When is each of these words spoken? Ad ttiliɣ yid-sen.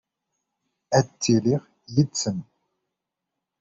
Ad 0.97 1.05
ttiliɣ 1.09 1.63
yid-sen. 1.93 2.37